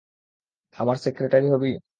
আমার 0.75 0.97
সেক্রেটারি 0.97 1.47
হবি? 1.49 1.71